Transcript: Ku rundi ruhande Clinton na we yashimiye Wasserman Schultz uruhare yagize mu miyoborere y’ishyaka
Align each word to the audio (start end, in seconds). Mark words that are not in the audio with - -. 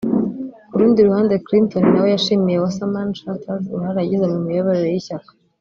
Ku 0.69 0.75
rundi 0.81 0.99
ruhande 1.07 1.33
Clinton 1.45 1.83
na 1.91 1.99
we 2.03 2.07
yashimiye 2.15 2.57
Wasserman 2.63 3.09
Schultz 3.19 3.65
uruhare 3.73 3.99
yagize 4.01 4.25
mu 4.33 4.39
miyoborere 4.47 4.89
y’ishyaka 4.93 5.29